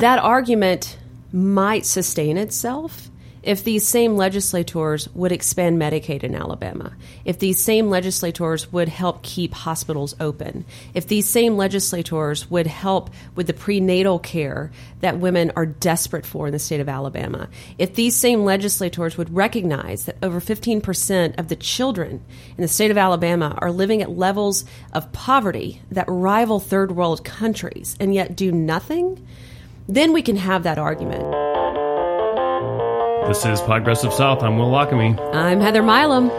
[0.00, 0.98] That argument
[1.32, 3.10] might sustain itself
[3.42, 6.92] if these same legislators would expand Medicaid in Alabama,
[7.24, 13.08] if these same legislators would help keep hospitals open, if these same legislators would help
[13.36, 14.70] with the prenatal care
[15.00, 19.34] that women are desperate for in the state of Alabama, if these same legislators would
[19.34, 22.22] recognize that over 15% of the children
[22.58, 27.24] in the state of Alabama are living at levels of poverty that rival third world
[27.24, 29.24] countries and yet do nothing,
[29.88, 31.22] then we can have that argument.
[33.28, 34.42] This is Progressive South.
[34.42, 35.18] I'm Will Lockamy.
[35.34, 36.30] I'm Heather Milam.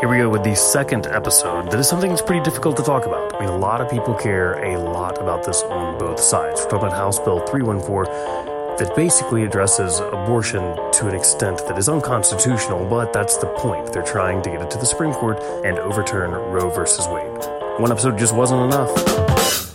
[0.00, 1.70] Here we go with the second episode.
[1.70, 3.34] That is something that's pretty difficult to talk about.
[3.34, 6.60] I mean, a lot of people care a lot about this on both sides.
[6.60, 8.14] We're talking about House Bill 314
[8.78, 13.92] that basically addresses abortion to an extent that is unconstitutional, but that's the point.
[13.92, 17.80] They're trying to get it to the Supreme Court and overturn Roe versus Wade.
[17.80, 19.67] One episode just wasn't enough.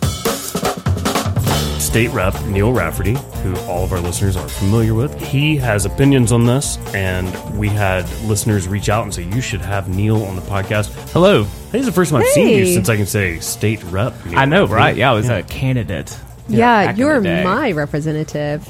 [1.94, 6.32] State Rep Neil Rafferty, who all of our listeners are familiar with, he has opinions
[6.32, 10.34] on this, and we had listeners reach out and say, You should have Neil on
[10.34, 10.86] the podcast.
[11.12, 11.42] Hello.
[11.42, 12.74] I think it's the first time I've seen you Hey.
[12.74, 14.12] since I can say State Rep.
[14.26, 14.74] Neil I know, Rafferty.
[14.74, 14.96] right?
[14.96, 16.18] Yeah, I was a candidate.
[16.48, 17.44] Yeah, back in you're day.
[17.44, 18.68] my representative.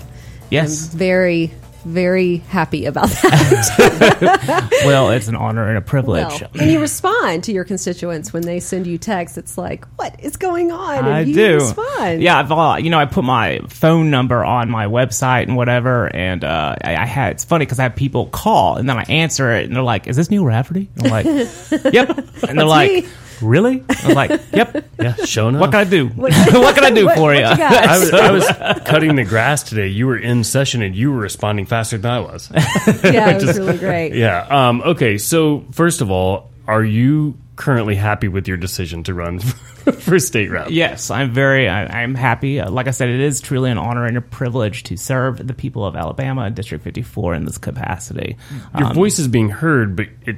[0.51, 0.93] Yes.
[0.93, 1.51] I'm very,
[1.85, 4.69] very happy about that.
[4.85, 6.41] well, it's an honor and a privilege.
[6.41, 9.39] well, and you respond to your constituents when they send you texts.
[9.39, 10.99] It's like, what is going on?
[10.99, 11.55] And I you do.
[11.55, 12.23] respond.
[12.23, 16.15] Yeah, I've, uh, you know, I put my phone number on my website and whatever,
[16.15, 17.33] and uh, I, I had.
[17.33, 20.07] It's funny because I have people call and then I answer it, and they're like,
[20.07, 21.27] "Is this Neil Rafferty?" And I'm like,
[21.93, 23.09] "Yep," and they're like, me.
[23.43, 25.61] "Really?" I'm like, "Yep." Yeah, show enough.
[25.61, 26.09] What can I do?
[26.09, 26.33] What,
[26.75, 27.43] can I do What- for you?
[27.43, 27.73] what you got?
[27.89, 28.47] I was, I was
[28.87, 29.89] cutting the grass today.
[29.89, 32.51] You were in session and you were responding faster than I was.
[32.53, 34.15] yeah, it was really great.
[34.15, 34.47] yeah.
[34.69, 35.19] Um, okay.
[35.19, 40.51] So, first of all, are you currently happy with your decision to run for state
[40.51, 40.69] rep?
[40.71, 41.69] Yes, I'm very.
[41.69, 42.59] I, I'm happy.
[42.61, 45.55] Uh, Like I said, it is truly an honor and a privilege to serve the
[45.55, 48.37] people of Alabama District 54 in this capacity.
[48.79, 50.37] Your Um, voice is being heard, but it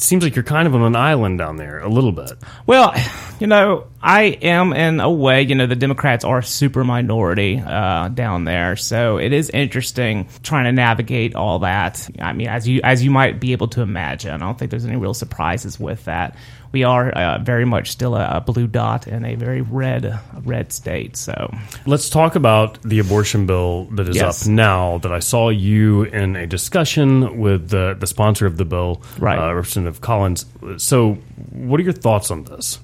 [0.00, 2.32] seems like you're kind of on an island down there a little bit.
[2.66, 2.94] Well,
[3.40, 5.42] you know, I am in a way.
[5.42, 10.64] You know, the Democrats are super minority uh, down there, so it is interesting trying
[10.64, 12.08] to navigate all that.
[12.20, 14.84] I mean, as you as you might be able to imagine, I don't think there's
[14.84, 16.36] any real surprises with that.
[16.70, 20.70] We are uh, very much still a, a blue dot in a very red red
[20.72, 21.16] state.
[21.16, 21.52] So
[21.86, 24.42] Let's talk about the abortion bill that is Yes.
[24.46, 24.98] up now.
[24.98, 29.38] That I saw you in a discussion with the the sponsor of the bill, Right.
[29.38, 30.44] uh, Representative Collins.
[30.76, 31.14] So,
[31.50, 32.78] what are your thoughts on this?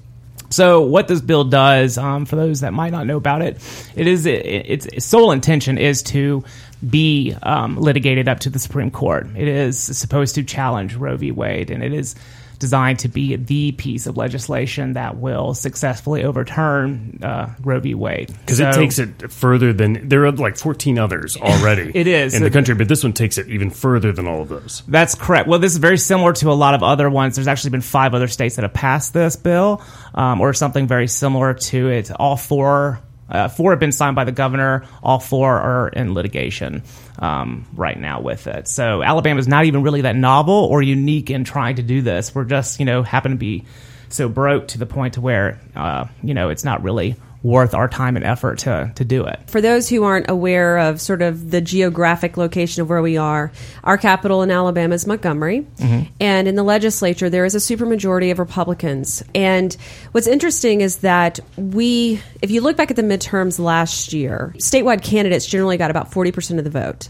[0.49, 3.57] So, what this bill does, um, for those that might not know about it,
[3.95, 6.43] it is it, its sole intention is to
[6.87, 9.27] be um, litigated up to the Supreme Court.
[9.35, 11.31] It is supposed to challenge Roe v.
[11.31, 12.15] Wade, and it is
[12.59, 17.95] designed to be the piece of legislation that will successfully overturn uh, Roe v.
[17.95, 18.27] Wade.
[18.41, 21.91] Because it takes it further than there are like 14 others already.
[21.93, 22.33] It is.
[22.33, 24.83] in the country, but this one takes it even further than all of those.
[24.87, 25.47] That's correct.
[25.47, 27.35] Well, this is very similar to a lot of other ones.
[27.35, 29.81] There's actually been five other states that have passed this bill,
[30.13, 32.11] um, or something very similar to it.
[32.11, 32.99] All four,
[33.29, 34.85] uh, four have been signed by the governor.
[35.01, 36.83] All four are in litigation
[37.19, 38.67] um, right now with it.
[38.67, 42.35] So Alabama is not even really that novel or unique in trying to do this.
[42.35, 43.65] We're just, you know, happen to be
[44.09, 47.87] so broke to the point to where, uh, you know, it's not really worth our
[47.87, 49.39] time and effort to to do it.
[49.47, 53.51] For those who aren't aware of sort of the geographic location of where we are,
[53.83, 55.61] our capital in Alabama is Montgomery.
[55.77, 56.11] Mm-hmm.
[56.19, 59.23] And in the legislature, there is a supermajority of Republicans.
[59.35, 59.77] And
[60.11, 65.03] what's interesting is that we, if you look back at the midterms last year, statewide
[65.03, 67.09] candidates generally got about 40% of the vote.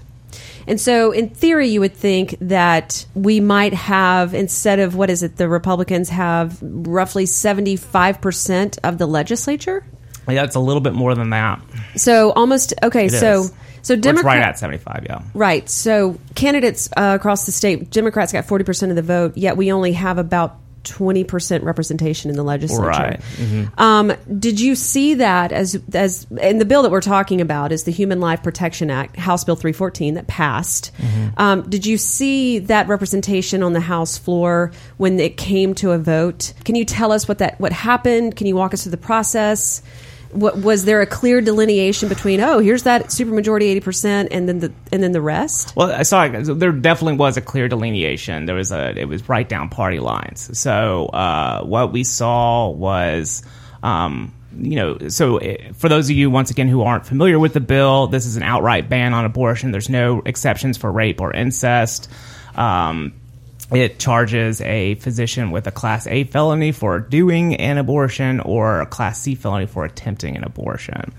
[0.67, 5.21] And so, in theory, you would think that we might have, instead of what is
[5.21, 9.85] it, the Republicans have roughly 75% of the legislature.
[10.27, 11.61] Yeah, it's a little bit more than that.
[11.95, 13.05] So almost okay.
[13.05, 13.53] It so is.
[13.81, 15.21] so Or it's Democrat right at 75, yeah.
[15.33, 15.69] right.
[15.69, 19.37] So candidates uh, across the state, Democrats got forty percent of the vote.
[19.37, 22.87] Yet we only have about twenty percent representation in the legislature.
[22.87, 23.19] Right.
[23.19, 23.81] Mm-hmm.
[23.81, 27.83] Um, did you see that as as in the bill that we're talking about is
[27.83, 30.91] the Human Life Protection Act, House Bill three fourteen that passed?
[30.97, 31.29] Mm-hmm.
[31.37, 35.97] Um, did you see that representation on the House floor when it came to a
[35.97, 36.53] vote?
[36.63, 38.35] Can you tell us what that what happened?
[38.35, 39.81] Can you walk us through the process?
[40.35, 44.59] What, was there a clear delineation between oh here's that supermajority eighty percent and then
[44.59, 45.75] the and then the rest?
[45.75, 48.45] Well, I saw there definitely was a clear delineation.
[48.45, 50.57] There was a it was right down party lines.
[50.57, 53.43] So uh, what we saw was.
[53.81, 57.53] Um, you know, so eh, for those of you once again who aren't familiar with
[57.53, 59.71] the bill, this is an outright ban on abortion.
[59.71, 62.09] There's no exceptions for rape or incest.
[62.55, 63.13] Um,
[63.71, 68.85] it charges a physician with a class A felony for doing an abortion or a
[68.85, 71.13] class C felony for attempting an abortion.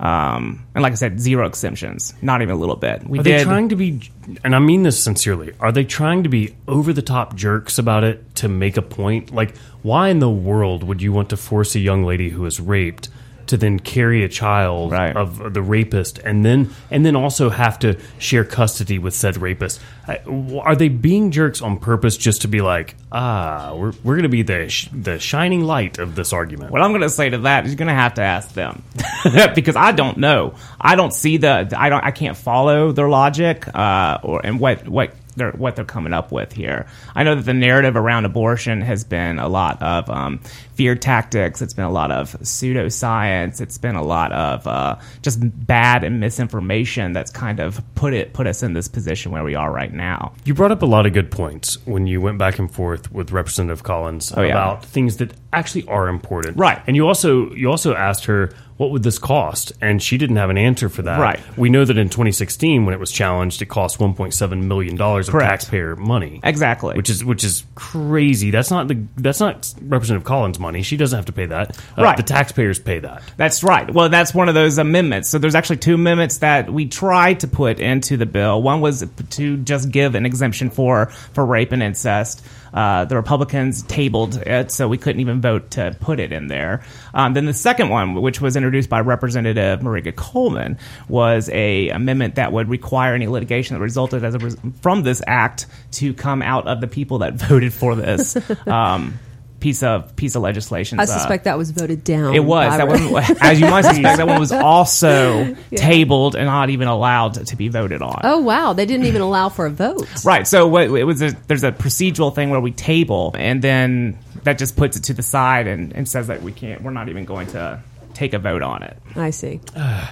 [0.00, 3.08] Um, and like I said, zero exemptions, not even a little bit.
[3.08, 3.40] We Are did.
[3.40, 4.10] they trying to be,
[4.42, 8.02] and I mean this sincerely, are they trying to be over the top jerks about
[8.02, 9.32] it to make a point?
[9.32, 12.60] Like, why in the world would you want to force a young lady who is
[12.60, 13.08] raped
[13.48, 15.14] to then carry a child Right.
[15.16, 19.80] of the rapist and then and then also have to share custody with said rapist?
[20.06, 20.20] I-
[20.62, 24.28] Are they being jerks on purpose just to be like, ah, we're, we're going to
[24.28, 26.70] be the sh- the shining light of this argument?
[26.72, 28.82] What I'm going to say to that is you're going to have to ask them
[29.54, 30.54] because I don't know.
[30.80, 31.72] I don't see the.
[31.76, 32.04] I don't.
[32.04, 36.32] I can't follow their logic uh, or and what what they're what they're coming up
[36.32, 36.86] with here.
[37.14, 40.38] I know that the narrative around abortion has been a lot of um,
[40.74, 41.62] fear tactics.
[41.62, 43.60] It's been a lot of pseudoscience.
[43.60, 48.32] It's been a lot of uh, just bad and misinformation that's kind of put it
[48.32, 50.32] put us in this position where we are right now.
[50.44, 53.32] You brought up a lot of good points when you went back and forth with
[53.32, 54.50] Representative Collins Oh, yeah.
[54.50, 56.56] about things that actually are important.
[56.56, 56.80] Right.
[56.86, 60.50] And you also you also asked her what would this cost, and she didn't have
[60.50, 61.20] an answer for that.
[61.20, 61.38] Right.
[61.56, 65.32] We know that in 2016, when it was challenged, it cost 1.7 million dollars of
[65.32, 65.48] Correct.
[65.48, 66.40] taxpayer money.
[66.42, 66.96] Exactly.
[66.96, 68.50] Which is which is crazy.
[68.50, 70.82] That's not the that's not Representative Collins' money.
[70.82, 71.78] She doesn't have to pay that.
[71.96, 72.16] Uh, Right.
[72.16, 73.22] The taxpayers pay that.
[73.36, 73.88] That's right.
[73.94, 75.28] Well, that's one of those amendments.
[75.28, 78.60] So there's actually two amendments that we tried to put into the bill.
[78.60, 82.44] One was to just give an exemption for for rape and incest.
[82.74, 86.82] Uh, the Republicans tabled it, so we couldn't even vote to put it in there.
[87.12, 92.36] Um, then the second one, which was introduced by Representative Merika Coleman, was a amendment
[92.36, 96.66] that would require any litigation that resulted as a from this act to come out
[96.66, 99.18] of the people that voted for this um,
[99.64, 101.00] piece of piece of legislation.
[101.00, 102.34] I Uh, suspect that was voted down.
[102.34, 106.44] it was that Re- one, as you might suspect, that one was also tabled and
[106.44, 108.20] not even allowed to be voted on.
[108.24, 110.06] Oh wow, they didn't even allow for a vote.
[110.24, 110.46] Right.
[110.46, 114.58] So what it was a, there's a procedural thing where we table and then that
[114.58, 116.82] just puts it to the side and, and says that we can't.
[116.82, 117.82] We're not even going to
[118.12, 118.96] take a vote on it.
[119.16, 119.60] I see.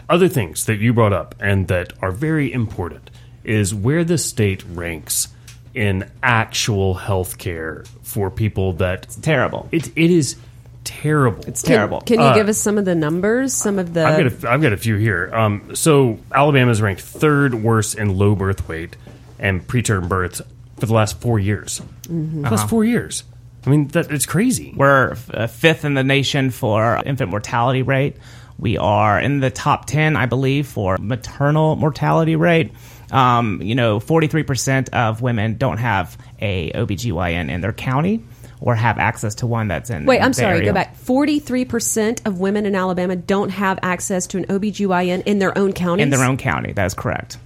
[0.08, 3.10] Other things that you brought up and that are very important
[3.44, 5.28] is where the state ranks
[5.74, 9.68] in actual health care for people that it's Terrible.
[9.72, 10.36] it, it is
[10.84, 11.44] terrible.
[11.46, 12.00] It's terrible.
[12.02, 13.54] Can, you Uh, give us some of the numbers?
[13.54, 14.04] Some of the.
[14.04, 15.30] I've got a, I've got a few here.
[15.34, 18.96] Um, so Alabama is ranked third worst in low birth weight
[19.38, 20.42] and preterm births
[20.78, 21.80] for the last four years.
[22.02, 22.42] Mm-hmm.
[22.42, 23.24] The Last four years.
[23.64, 24.74] I mean, that it's crazy.
[24.76, 28.16] We're uh, fifth in the nation for infant mortality rate.
[28.58, 32.72] We are in the top 10, I believe, for maternal mortality rate.
[33.10, 38.24] Um, you know, 43% of women don't have a OBGYN in their county
[38.60, 40.66] or have access to one that's in Wait, I'm sorry, area.
[40.66, 40.96] go back.
[40.96, 46.02] 43% of women in Alabama don't have access to an OBGYN in their own county.
[46.02, 46.72] In their own county.
[46.72, 47.38] That is correct.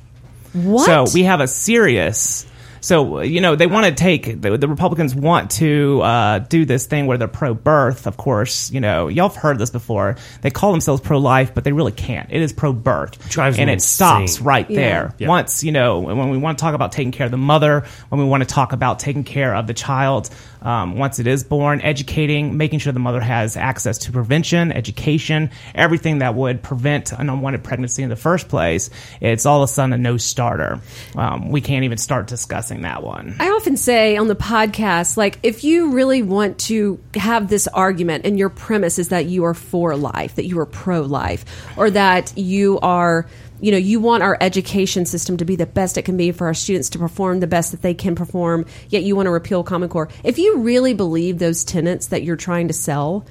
[0.52, 0.86] What?
[0.86, 2.46] So we have a serious.
[2.80, 6.86] So you know they want to take the, the Republicans want to uh, do this
[6.86, 8.06] thing where they're pro-birth.
[8.06, 10.16] Of course, you know y'all have heard this before.
[10.42, 12.30] They call themselves pro-life, but they really can't.
[12.30, 14.76] It is pro-birth, Drives and me it stops right Yeah.
[14.76, 15.14] there.
[15.18, 15.28] Yeah.
[15.28, 18.20] Once you know when we want to talk about taking care of the mother, when
[18.20, 20.30] we want to talk about taking care of the child
[20.66, 25.50] um, once it is born, educating, making sure the mother has access to prevention, education,
[25.76, 28.90] everything that would prevent an unwanted pregnancy in the first place.
[29.20, 30.80] It's all of a sudden a no starter.
[31.14, 33.36] Um, we can't even start discussing that one.
[33.38, 38.26] I often say on the podcast, like, if you really want to have this argument
[38.26, 41.44] and your premise is that you are for life, that you are pro life,
[41.76, 43.26] or that you are,
[43.60, 46.46] you know, you want our education system to be the best it can be for
[46.46, 49.64] our students to perform the best that they can perform, yet you want to repeal
[49.64, 50.08] Common Core.
[50.24, 53.24] If you really believe those tenets that you're trying to sell,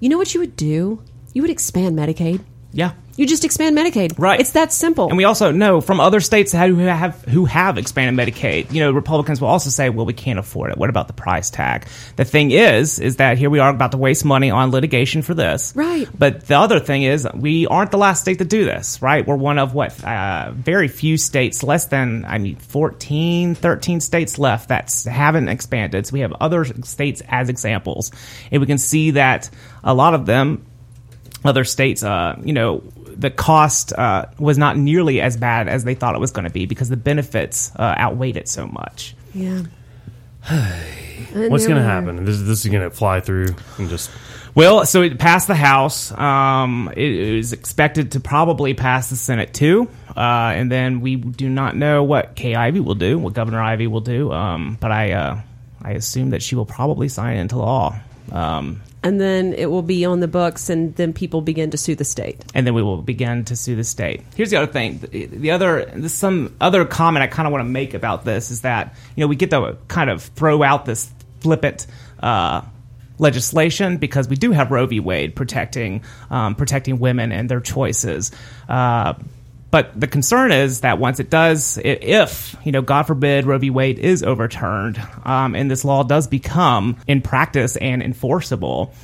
[0.00, 1.02] you know what you would do?
[1.32, 2.42] You would expand Medicaid.
[2.72, 2.92] Yeah.
[3.16, 4.18] You just expand Medicaid.
[4.18, 4.38] Right.
[4.38, 5.08] It's that simple.
[5.08, 8.72] And we also know from other states that who have who have expanded Medicaid.
[8.72, 10.76] You know, Republicans will also say, "Well, we can't afford it.
[10.76, 13.96] What about the price tag?" The thing is, is that here we are about to
[13.96, 15.72] waste money on litigation for this.
[15.74, 16.06] Right.
[16.16, 19.00] But the other thing is, we aren't the last state to do this.
[19.00, 19.26] Right.
[19.26, 24.38] We're one of what uh, very few states, less than I mean, 14, 13 states
[24.38, 26.06] left that haven't expanded.
[26.06, 28.12] So we have other states as examples,
[28.50, 29.48] and we can see that
[29.82, 30.66] a lot of them
[31.44, 32.82] other states, uh, you know,
[33.16, 36.52] the cost uh, was not nearly as bad as they thought it was going to
[36.52, 39.14] be because the benefits uh, outweighed it so much.
[39.34, 39.62] yeah.
[41.32, 42.24] What's going to happen?
[42.24, 44.10] This, this is going to fly through and just.
[44.54, 46.12] Well, so it passed the House.
[46.12, 51.48] Um, it is expected to probably pass the Senate too, uh, and then we do
[51.48, 54.32] not know what Kay Ivey will do, what Governor Ivey will do.
[54.32, 55.40] Um, but I, uh,
[55.82, 57.98] I assume that she will probably sign it into law.
[58.30, 61.94] Um, And then it will be on the books, and then people begin to sue
[61.94, 62.44] the state.
[62.54, 64.22] and then we will begin to sue the state.
[64.34, 67.70] Here's the other thing: the, the other, some other comment I kind of want to
[67.70, 71.08] make about this is that you know we get to kind of throw out this
[71.38, 71.86] flippant
[72.18, 72.62] uh,
[73.18, 74.98] legislation because we do have Roe v.
[74.98, 78.32] Wade protecting um, protecting women and their choices.
[78.68, 79.14] Uh,
[79.70, 83.70] but the concern is that once it does, if, you know, God forbid Roe v.
[83.70, 88.94] Wade is overturned um, and this law does become in practice and enforceable,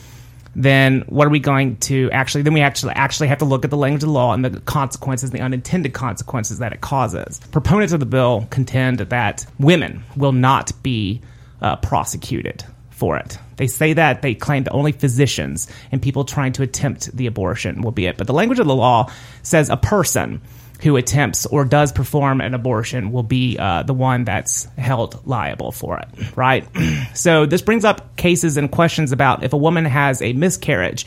[0.55, 3.71] then what are we going to actually then we actually actually have to look at
[3.71, 7.93] the language of the law and the consequences the unintended consequences that it causes proponents
[7.93, 11.21] of the bill contend that women will not be
[11.63, 16.53] uh, prosecuted for it they say that they claim that only physicians and people trying
[16.53, 19.09] to attempt the abortion will be it but the language of the law
[19.45, 20.41] says a person
[20.83, 25.71] who attempts or does perform an abortion will be uh, the one that's held liable
[25.71, 26.67] for it, right?
[27.15, 31.07] so this brings up cases and questions about if a woman has a miscarriage,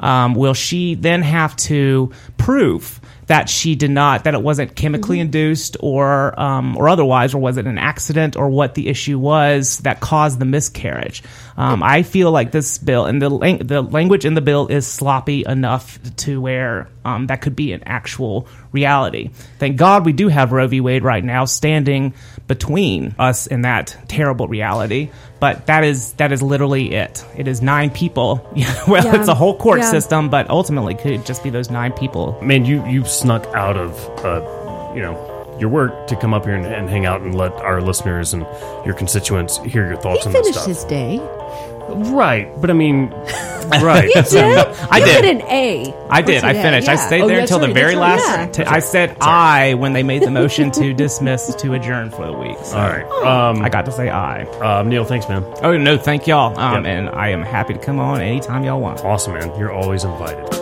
[0.00, 5.20] um, will she then have to prove that she did not that it wasn't chemically
[5.20, 9.78] induced or um, or otherwise, or was it an accident, or what the issue was
[9.78, 11.22] that caused the miscarriage?
[11.56, 14.86] Um, I feel like this bill and the lang- the language in the bill is
[14.86, 19.30] sloppy enough to where um, that could be an actual reality.
[19.58, 20.80] Thank God we do have Roe v.
[20.80, 22.14] Wade right now standing
[22.48, 25.10] between us and that terrible reality.
[25.38, 27.24] But that is that is literally it.
[27.36, 28.40] It is nine people.
[28.88, 29.14] well, Yeah.
[29.20, 29.90] it's a whole court Yeah.
[29.90, 32.36] system, but ultimately could just be those nine people.
[32.42, 33.92] Man, you you snuck out of
[34.24, 34.40] uh,
[34.96, 37.80] you know your work to come up here and, and hang out and let our
[37.80, 38.42] listeners and
[38.86, 40.66] your constituents hear your thoughts He on this finished stuff.
[40.68, 41.18] his day.
[41.88, 43.08] Right, but I mean,
[43.82, 44.08] right.
[44.14, 44.58] You did?
[44.90, 45.24] I you did.
[45.24, 45.94] An A.
[46.10, 46.44] I did.
[46.44, 46.88] I Yeah, finished.
[46.88, 48.36] I stayed Oh, there that's until the very that's right.
[48.38, 48.58] last.
[48.58, 48.64] Yeah.
[48.64, 52.32] t- I said I when they made the motion to dismiss to adjourn for the
[52.32, 52.56] week.
[52.62, 53.04] So All right.
[53.50, 54.42] Um, I got to say I.
[54.60, 55.44] um, Neil, thanks, man.
[55.62, 56.58] Oh no, thank y'all.
[56.58, 56.92] Um, Yep.
[56.92, 59.04] and I am happy to come on anytime y'all want.
[59.04, 59.58] Awesome, man.
[59.58, 60.57] You're always invited.